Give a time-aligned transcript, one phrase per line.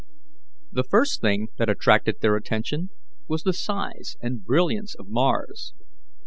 [0.71, 2.89] The first thing that attracted their attention
[3.27, 5.75] was the size and brilliance of Mars.